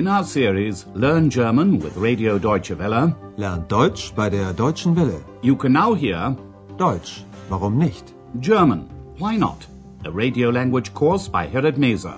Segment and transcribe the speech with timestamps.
[0.00, 5.22] In our series Learn German with Radio Deutsche Welle, Lernt Deutsch bei der Deutschen Welle.
[5.42, 6.34] you can now hear
[6.78, 8.14] Deutsch, warum nicht?
[8.40, 8.88] German,
[9.18, 9.66] Why Not?
[10.06, 12.14] A radio language course by Herrad Meese.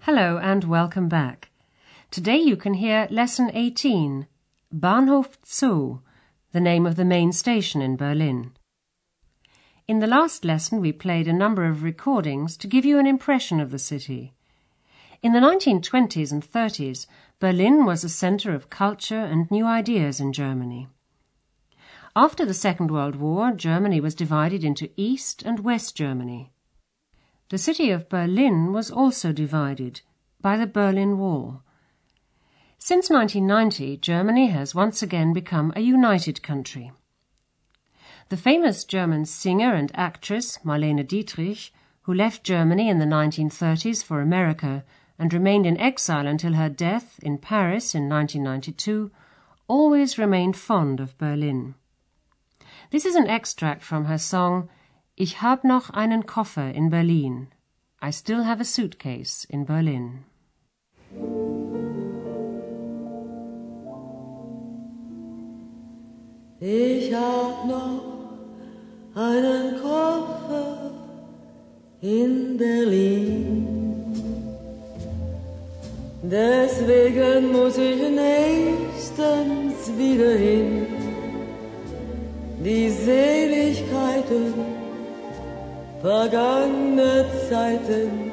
[0.00, 1.50] Hello and welcome back.
[2.10, 4.26] Today you can hear Lesson 18,
[4.72, 6.00] Bahnhof Zoo,
[6.54, 8.52] the name of the main station in Berlin.
[9.88, 13.58] In the last lesson we played a number of recordings to give you an impression
[13.58, 14.34] of the city.
[15.20, 17.06] In the 1920s and 30s,
[17.40, 20.86] Berlin was a center of culture and new ideas in Germany.
[22.14, 26.52] After the Second World War, Germany was divided into East and West Germany.
[27.48, 30.02] The city of Berlin was also divided
[30.40, 31.64] by the Berlin Wall.
[32.86, 36.92] Since 1990, Germany has once again become a united country.
[38.28, 41.72] The famous German singer and actress Marlene Dietrich,
[42.02, 44.84] who left Germany in the 1930s for America
[45.18, 49.10] and remained in exile until her death in Paris in 1992,
[49.66, 51.76] always remained fond of Berlin.
[52.90, 54.68] This is an extract from her song
[55.16, 57.48] Ich hab noch einen Koffer in Berlin.
[58.02, 60.26] I still have a suitcase in Berlin.
[66.60, 68.00] Ich hab noch
[69.14, 70.92] einen Koffer
[72.00, 73.66] in Berlin.
[76.22, 80.86] Deswegen muss ich nächstens wieder hin.
[82.64, 84.54] Die Seligkeiten
[86.00, 88.30] vergangene Zeiten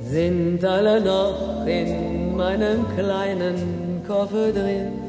[0.00, 5.01] sind alle noch in meinem kleinen Koffer drin.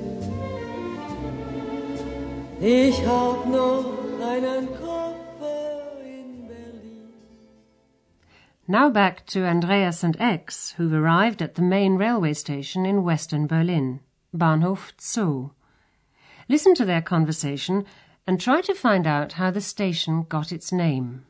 [2.66, 3.84] Ich hab noch
[4.22, 7.14] einen Koffer in Berlin.
[8.70, 13.48] Now back to Andreas and Ex, who've arrived at the main railway station in western
[13.48, 14.00] Berlin,
[14.34, 15.52] Bahnhof Zoo.
[16.48, 17.86] Listen to their conversation
[18.26, 21.26] and try to find out how the station got its name.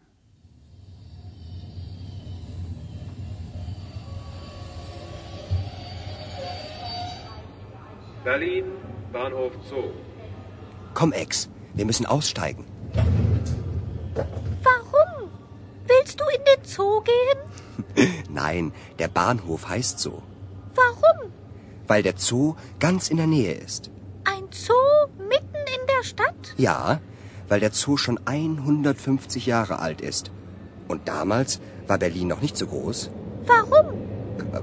[8.23, 8.77] Berlin,
[9.11, 9.93] Bahnhof Zoo.
[10.93, 12.65] Komm, Ex, wir müssen aussteigen.
[14.15, 15.29] Warum?
[15.87, 18.13] Willst du in den Zoo gehen?
[18.29, 20.21] Nein, der Bahnhof heißt so.
[20.75, 21.31] Warum?
[21.87, 23.89] Weil der Zoo ganz in der Nähe ist.
[24.23, 24.73] Ein Zoo
[25.17, 26.53] mitten in der Stadt?
[26.57, 26.99] Ja,
[27.49, 30.31] weil der Zoo schon 150 Jahre alt ist.
[30.87, 33.09] Und damals war Berlin noch nicht so groß.
[33.45, 33.93] Warum?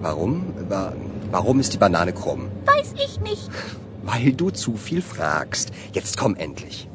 [0.00, 0.54] Warum?
[0.68, 0.94] Wa-
[1.30, 2.48] Warum ist die Banane krumm?
[2.64, 3.48] Weiß ich nicht.
[4.02, 5.69] Weil du zu viel fragst.
[5.92, 6.88] Jetzt komm endlich.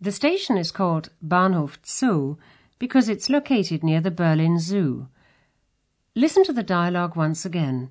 [0.00, 2.36] The station is called Bahnhof Zoo
[2.78, 5.08] because it's located near the Berlin Zoo.
[6.14, 7.90] Listen to the dialogue once again.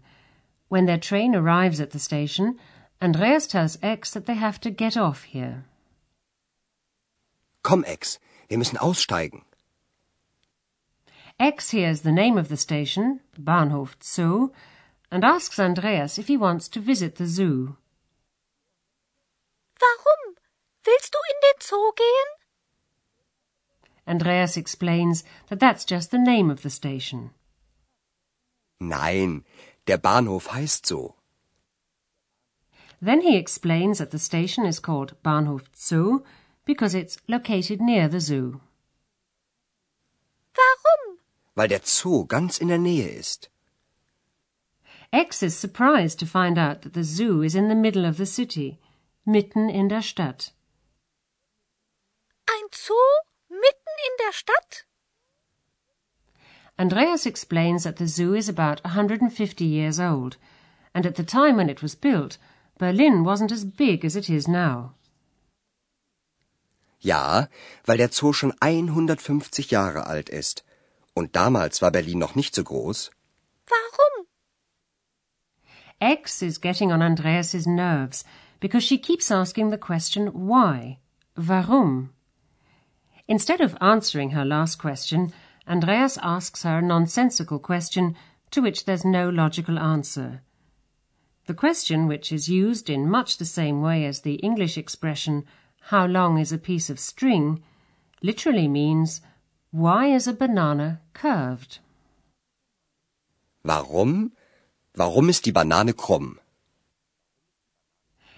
[0.67, 2.57] When their train arrives at the station,
[3.01, 5.65] Andreas tells Ex that they have to get off here.
[7.63, 8.19] Komm, Ex,
[8.49, 9.43] wir müssen aussteigen.
[11.39, 14.51] Ex hears the name of the station, Bahnhof Zoo,
[15.11, 17.75] and asks Andreas if he wants to visit the zoo.
[19.81, 20.35] Warum?
[20.85, 22.29] Willst du in den Zoo gehen?
[24.07, 27.31] Andreas explains that that's just the name of the station.
[28.79, 29.43] Nein,
[29.85, 31.15] der Bahnhof heißt so.
[33.01, 36.23] Then he explains that the station is called Bahnhof Zoo
[36.65, 38.61] because it's located near the zoo.
[40.55, 41.17] Warum?
[41.55, 43.49] Weil der Zoo ganz in der Nähe ist.
[45.13, 48.25] Ex is surprised to find out that the zoo is in the middle of the
[48.25, 48.79] city,
[49.25, 50.51] mitten in der Stadt.
[52.47, 52.95] Ein Zoo
[53.49, 54.85] mitten in der Stadt?
[56.79, 60.37] Andreas explains that the zoo is about 150 years old,
[60.95, 62.37] and at the time when it was built,
[62.77, 64.95] Berlin wasn't as big as it is now.
[67.01, 67.49] Ja,
[67.85, 70.63] weil der Zoo schon 150 Jahre alt ist.
[71.13, 73.11] Und damals war Berlin noch nicht so groß.
[73.67, 74.10] Warum?
[76.01, 78.23] Ex is getting on Andreas's nerves
[78.59, 80.97] because she keeps asking the question why,
[81.37, 82.11] warum.
[83.27, 85.31] Instead of answering her last question,
[85.67, 88.15] Andreas asks her a nonsensical question
[88.49, 90.41] to which there's no logical answer.
[91.45, 95.45] The question, which is used in much the same way as the English expression,
[95.81, 97.63] how long is a piece of string,
[98.23, 99.21] literally means,
[99.69, 101.79] why is a banana curved?
[103.63, 104.31] Warum?
[104.93, 106.39] Warum ist die Banane krumm?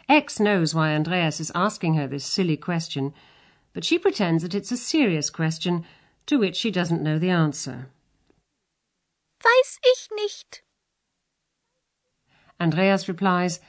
[0.08, 3.14] Ex knows why Andreas is asking her this silly question,
[3.74, 5.86] but she pretends that it's a serious question
[6.26, 7.88] to which she doesn't know the answer.
[9.44, 10.64] Weiß ich nicht.
[12.60, 13.60] Andreas replies,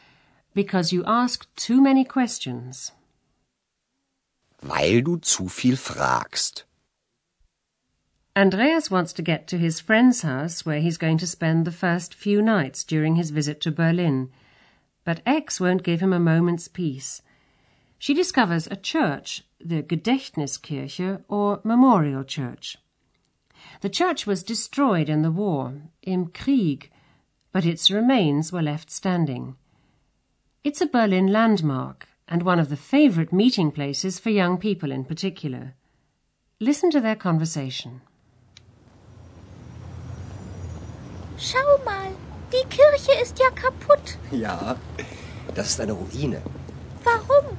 [0.55, 2.93] Because you ask too many questions.
[4.61, 6.65] Weil du zu viel fragst.
[8.37, 12.13] Andreas wants to get to his friend's house where he's going to spend the first
[12.13, 14.29] few nights during his visit to Berlin.
[15.05, 17.23] But Ex won't give him a moment's peace.
[17.97, 22.77] She discovers a church, the Gedächtniskirche or Memorial Church.
[23.83, 26.91] The church was destroyed in the war, im Krieg,
[27.53, 29.55] but its remains were left standing.
[30.65, 35.05] It's a Berlin landmark and one of the favorite meeting places for young people in
[35.05, 35.75] particular.
[36.59, 38.01] Listen to their conversation.
[41.39, 42.11] Schau mal,
[42.53, 44.19] die Kirche ist ja kaputt.
[44.31, 44.77] Ja,
[45.55, 46.41] das ist eine Ruine.
[47.03, 47.57] Warum?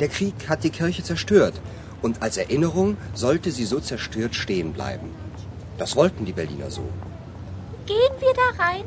[0.00, 1.60] Der Krieg hat die Kirche zerstört
[2.02, 5.10] und als Erinnerung sollte sie so zerstört stehen bleiben.
[5.78, 6.88] Das wollten die Berliner so.
[7.86, 8.84] Gehen wir da rein?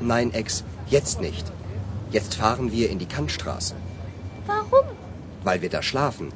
[0.00, 1.50] Nein, Ex, jetzt nicht.
[2.10, 3.74] Jetzt fahren wir in die Kantstraße.
[4.46, 4.86] Warum?
[5.44, 6.32] Weil wir da schlafen.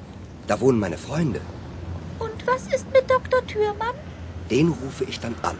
[0.46, 1.40] Da wohnen meine Freunde.
[2.18, 3.46] Und was ist mit Dr.
[3.46, 3.94] Thürmann?
[4.50, 5.56] Den rufe ich dann an.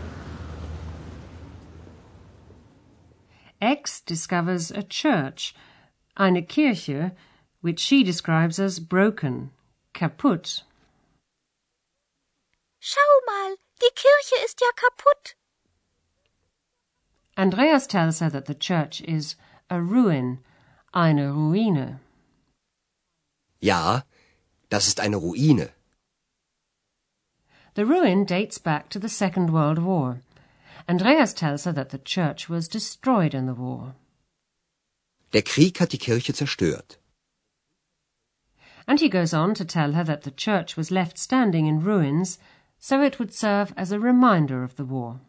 [3.63, 5.55] Ex discovers a church,
[6.17, 7.13] eine Kirche,
[7.61, 9.53] which she describes as broken,
[9.95, 10.65] kaputt.
[12.81, 15.35] Schau mal, die Kirche ist ja kaputt.
[17.37, 19.37] Andreas tells her that the church is
[19.71, 20.41] a ruin,
[20.93, 22.01] eine Ruine.
[23.61, 24.03] Ja,
[24.71, 25.71] das ist eine Ruine.
[27.75, 30.21] The ruin dates back to the Second World War.
[30.89, 33.95] Andreas tells her that the church was destroyed in the war.
[35.33, 36.99] Der Krieg hat die Kirche zerstört.
[38.87, 42.39] And he goes on to tell her that the church was left standing in ruins
[42.79, 45.21] so it would serve as a reminder of the war.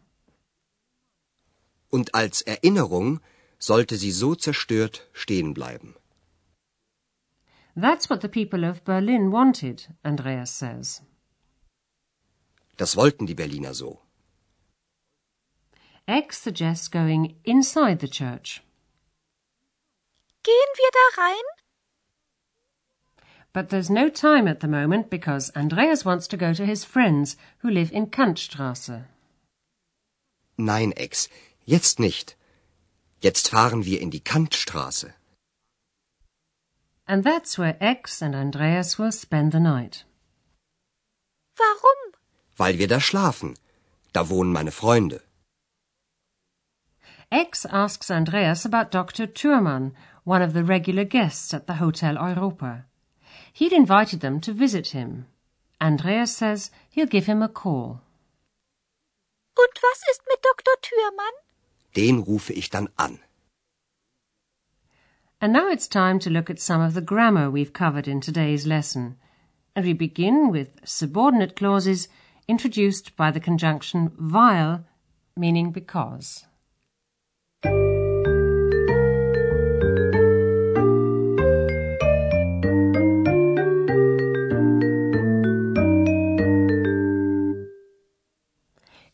[1.90, 3.20] Und als Erinnerung
[3.58, 5.94] sollte sie so zerstört stehen bleiben.
[7.76, 11.02] That's what the people of Berlin wanted, Andreas says.
[12.76, 14.03] Das wollten die Berliner so.
[16.06, 18.62] Ex suggests going inside the church.
[20.42, 21.44] Gehen wir da rein?
[23.54, 27.36] But there's no time at the moment because Andreas wants to go to his friends
[27.60, 29.04] who live in Kantstraße.
[30.58, 31.30] Nein, Ex,
[31.64, 32.36] jetzt nicht.
[33.22, 35.14] Jetzt fahren wir in die Kantstraße.
[37.06, 40.04] And that's where Ex and Andreas will spend the night.
[41.56, 42.14] Warum?
[42.58, 43.56] Weil wir da schlafen.
[44.12, 45.22] Da wohnen meine Freunde.
[47.34, 49.26] Ex asks Andreas about Dr.
[49.26, 49.90] Thürmann,
[50.22, 52.84] one of the regular guests at the Hotel Europa.
[53.52, 55.26] He'd invited them to visit him.
[55.80, 58.02] Andreas says he'll give him a call.
[59.58, 60.76] Und was ist mit Dr.
[60.80, 61.32] Thürmann?
[61.96, 63.18] Den rufe ich dann an.
[65.40, 68.64] And now it's time to look at some of the grammar we've covered in today's
[68.64, 69.16] lesson.
[69.74, 72.06] And we begin with subordinate clauses
[72.46, 74.84] introduced by the conjunction weil,
[75.36, 76.44] meaning because.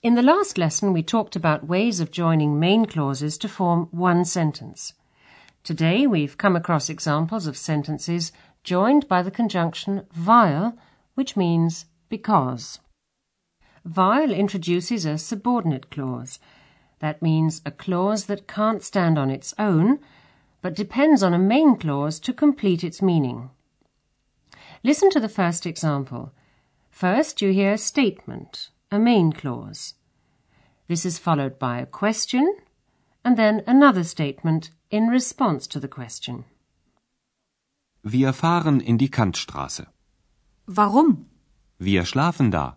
[0.02, 4.24] In the last lesson, we talked about ways of joining main clauses to form one
[4.24, 4.94] sentence.
[5.62, 8.32] Today, we've come across examples of sentences
[8.64, 10.74] joined by the conjunction weil,
[11.16, 12.78] which means because.
[13.84, 16.38] Weil introduces a subordinate clause.
[17.00, 19.98] That means a clause that can't stand on its own,
[20.62, 23.50] but depends on a main clause to complete its meaning.
[24.82, 26.32] Listen to the first example.
[26.88, 29.94] First, you hear a statement, a main clause.
[30.88, 32.56] This is followed by a question
[33.24, 36.44] and then another statement in response to the question.
[38.02, 39.86] Wir fahren in die Kantstraße.
[40.66, 41.26] Warum?
[41.78, 42.76] Wir schlafen da.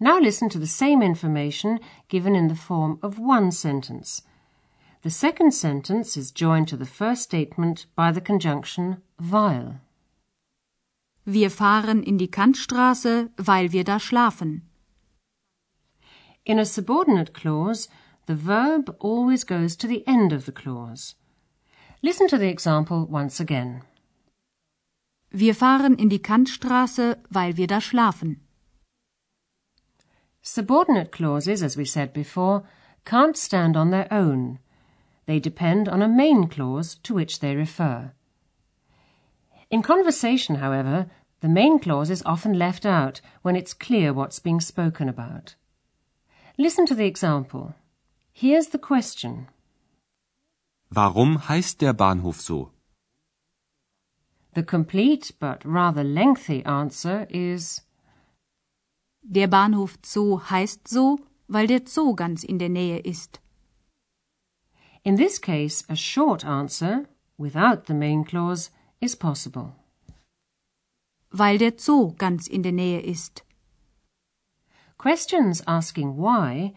[0.00, 4.22] Now listen to the same information given in the form of one sentence.
[5.02, 9.80] The second sentence is joined to the first statement by the conjunction weil.
[11.24, 14.62] Wir fahren in die Kantstraße, weil wir da schlafen.
[16.44, 17.88] In a subordinate clause,
[18.26, 21.14] the verb always goes to the end of the clause.
[22.02, 23.82] Listen to the example once again.
[25.30, 28.40] Wir fahren in die Kantstraße, weil wir da schlafen.
[30.42, 32.64] Subordinate clauses, as we said before,
[33.04, 34.58] can't stand on their own.
[35.26, 38.12] they depend on a main clause to which they refer.
[39.72, 41.06] In conversation, however,
[41.40, 45.54] the main clause is often left out when it's clear what's being spoken about.
[46.58, 47.74] Listen to the example.
[48.34, 49.48] Here's the question.
[50.90, 52.70] Warum heißt der Bahnhof so?
[54.52, 57.80] The complete but rather lengthy answer is
[59.22, 63.40] Der Bahnhof Zoo heißt so, weil der Zoo ganz in der Nähe ist.
[65.02, 67.06] In this case, a short answer,
[67.38, 68.70] without the main clause,
[69.02, 69.74] is possible.
[71.30, 73.42] Weil der Zoo ganz in der Nähe ist.
[74.96, 76.72] Questions asking why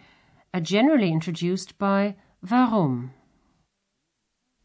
[0.53, 3.11] are generally introduced by warum.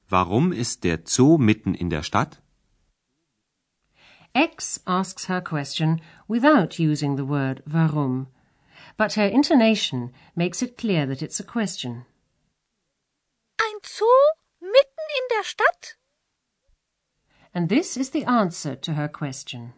[0.09, 2.41] Warum ist der Zoo mitten in der Stadt?
[4.33, 8.29] Ex asks her question without using the word warum,
[8.97, 12.07] but her intonation makes it clear that it's a question.
[13.59, 14.07] Ein Zoo
[14.61, 16.00] mitten in der Stadt?
[17.53, 19.73] And this is the answer to her question.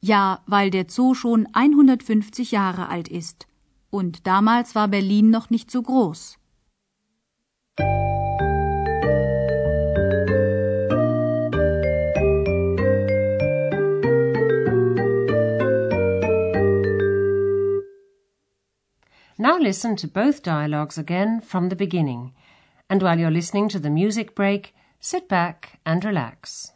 [0.00, 3.46] Ja, weil der Zoo schon 150 Jahre alt ist.
[3.90, 6.38] Und damals war Berlin noch nicht so groß.
[19.36, 22.32] Now listen to both dialogues again from the beginning.
[22.88, 26.73] And while you're listening to the music break, sit back and relax.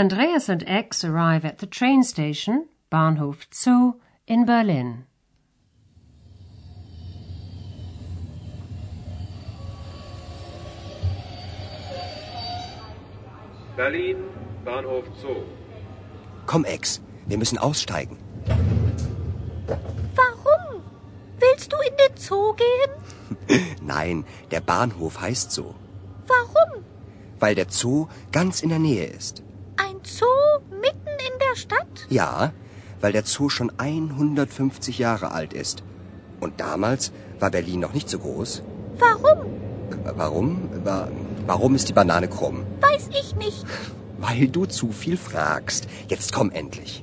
[0.00, 5.04] Andreas and X arrive at the train station, Bahnhof Zoo, in Berlin.
[13.76, 14.24] Berlin,
[14.64, 15.44] Bahnhof Zoo.
[16.46, 18.16] Komm, Ex, wir müssen aussteigen.
[20.16, 20.82] Warum?
[21.38, 23.66] Willst du in den Zoo gehen?
[23.82, 25.74] Nein, der Bahnhof heißt so.
[26.26, 26.84] Warum?
[27.38, 29.42] Weil der Zoo ganz in der Nähe ist.
[32.10, 32.52] Ja,
[33.00, 35.82] weil der Zoo schon 150 Jahre alt ist.
[36.40, 38.62] Und damals war Berlin noch nicht so groß.
[38.98, 39.46] Warum?
[40.16, 40.68] Warum?
[40.84, 41.08] Wa-
[41.46, 42.64] Warum ist die Banane krumm?
[42.80, 43.64] Weiß ich nicht.
[44.18, 45.88] Weil du zu viel fragst.
[46.08, 47.02] Jetzt komm endlich.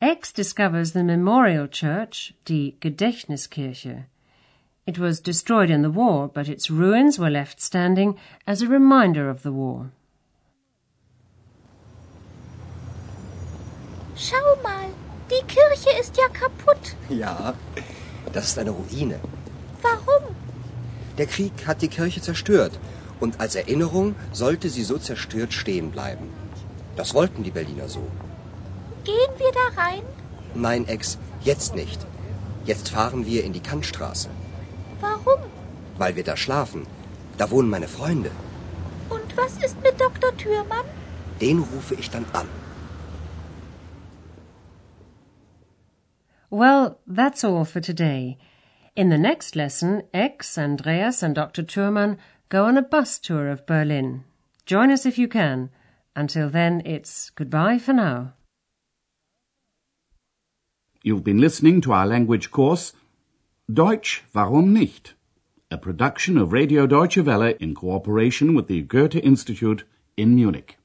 [0.00, 4.06] X discovers the memorial church, die Gedächtniskirche.
[4.86, 9.30] It was destroyed in the war, but its ruins were left standing as a reminder
[9.30, 9.90] of the war.
[14.22, 14.88] Schau mal,
[15.30, 16.94] die Kirche ist ja kaputt.
[17.08, 17.54] Ja,
[18.34, 19.18] das ist eine Ruine.
[19.80, 20.36] Warum?
[21.16, 22.78] Der Krieg hat die Kirche zerstört.
[23.18, 26.28] Und als Erinnerung sollte sie so zerstört stehen bleiben.
[26.96, 28.02] Das wollten die Berliner so.
[29.04, 30.02] Gehen wir da rein?
[30.54, 32.06] Nein, Ex, jetzt nicht.
[32.66, 34.28] Jetzt fahren wir in die Kantstraße.
[35.00, 35.40] Warum?
[35.96, 36.86] Weil wir da schlafen.
[37.38, 38.30] Da wohnen meine Freunde.
[39.08, 40.36] Und was ist mit Dr.
[40.36, 40.84] Thürmann?
[41.40, 42.48] Den rufe ich dann an.
[46.50, 48.36] Well, that's all for today.
[48.96, 51.62] In the next lesson, Ex, Andreas, and Dr.
[51.62, 54.24] Thürmann go on a bus tour of Berlin.
[54.66, 55.70] Join us if you can.
[56.16, 58.34] Until then, it's goodbye for now.
[61.04, 62.92] You've been listening to our language course
[63.72, 65.14] Deutsch, warum nicht?
[65.70, 69.84] A production of Radio Deutsche Welle in cooperation with the Goethe Institute
[70.16, 70.79] in Munich.